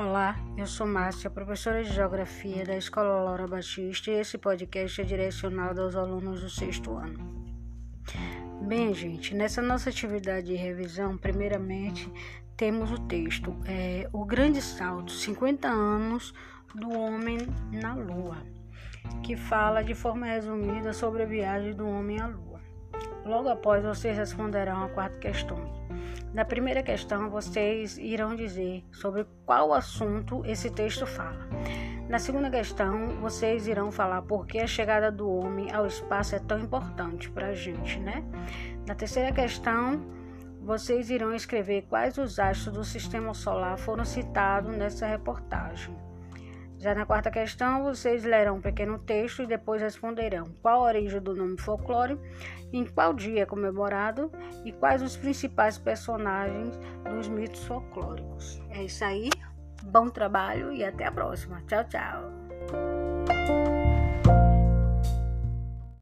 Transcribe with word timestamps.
Olá, 0.00 0.36
eu 0.56 0.64
sou 0.64 0.86
Márcia, 0.86 1.28
professora 1.28 1.82
de 1.82 1.92
Geografia 1.92 2.64
da 2.64 2.76
Escola 2.76 3.20
Laura 3.20 3.48
Batista 3.48 4.12
e 4.12 4.20
esse 4.20 4.38
podcast 4.38 5.00
é 5.00 5.04
direcionado 5.04 5.82
aos 5.82 5.96
alunos 5.96 6.40
do 6.40 6.48
sexto 6.48 6.96
ano. 6.96 7.18
Bem, 8.62 8.94
gente, 8.94 9.34
nessa 9.34 9.60
nossa 9.60 9.90
atividade 9.90 10.46
de 10.46 10.54
revisão, 10.54 11.18
primeiramente 11.18 12.08
temos 12.56 12.92
o 12.92 12.98
texto 13.08 13.52
é, 13.66 14.08
O 14.12 14.24
Grande 14.24 14.62
Salto, 14.62 15.10
50 15.10 15.66
anos 15.66 16.32
do 16.72 16.96
Homem 16.96 17.38
na 17.72 17.92
Lua, 17.96 18.36
que 19.24 19.34
fala 19.34 19.82
de 19.82 19.96
forma 19.96 20.26
resumida 20.26 20.92
sobre 20.92 21.24
a 21.24 21.26
viagem 21.26 21.74
do 21.74 21.84
homem 21.84 22.20
à 22.20 22.28
Lua. 22.28 22.60
Logo 23.28 23.50
após, 23.50 23.84
vocês 23.84 24.16
responderão 24.16 24.84
a 24.84 24.88
quatro 24.88 25.18
questões. 25.18 25.68
Na 26.32 26.46
primeira 26.46 26.82
questão, 26.82 27.28
vocês 27.28 27.98
irão 27.98 28.34
dizer 28.34 28.82
sobre 28.90 29.26
qual 29.44 29.74
assunto 29.74 30.42
esse 30.46 30.70
texto 30.70 31.06
fala. 31.06 31.46
Na 32.08 32.18
segunda 32.18 32.48
questão, 32.48 33.20
vocês 33.20 33.68
irão 33.68 33.92
falar 33.92 34.22
por 34.22 34.46
que 34.46 34.58
a 34.58 34.66
chegada 34.66 35.12
do 35.12 35.30
homem 35.30 35.70
ao 35.70 35.86
espaço 35.86 36.36
é 36.36 36.38
tão 36.38 36.58
importante 36.58 37.30
para 37.30 37.48
a 37.48 37.54
gente, 37.54 38.00
né? 38.00 38.24
Na 38.86 38.94
terceira 38.94 39.30
questão, 39.30 40.00
vocês 40.62 41.10
irão 41.10 41.34
escrever 41.34 41.82
quais 41.82 42.16
os 42.16 42.38
astros 42.38 42.74
do 42.74 42.82
sistema 42.82 43.34
solar 43.34 43.76
foram 43.76 44.06
citados 44.06 44.74
nessa 44.74 45.06
reportagem. 45.06 45.94
Já 46.78 46.94
na 46.94 47.04
quarta 47.04 47.30
questão, 47.30 47.82
vocês 47.82 48.24
lerão 48.24 48.56
um 48.56 48.60
pequeno 48.60 48.98
texto 48.98 49.42
e 49.42 49.46
depois 49.46 49.82
responderão 49.82 50.44
qual 50.62 50.82
a 50.82 50.84
origem 50.84 51.20
do 51.20 51.34
nome 51.34 51.60
folclore, 51.60 52.18
em 52.72 52.86
qual 52.86 53.12
dia 53.12 53.42
é 53.42 53.46
comemorado 53.46 54.30
e 54.64 54.70
quais 54.70 55.02
os 55.02 55.16
principais 55.16 55.76
personagens 55.76 56.78
dos 57.12 57.28
mitos 57.28 57.64
folclóricos. 57.64 58.62
É 58.70 58.84
isso 58.84 59.04
aí, 59.04 59.28
bom 59.82 60.08
trabalho 60.08 60.72
e 60.72 60.84
até 60.84 61.06
a 61.06 61.12
próxima. 61.12 61.60
Tchau, 61.66 61.84
tchau. 61.84 63.57